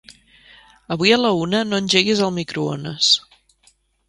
Avui 0.95 1.13
a 1.17 1.19
la 1.19 1.33
una 1.41 1.59
no 1.73 1.81
engeguis 1.83 2.25
el 2.29 2.35
microones. 2.39 3.13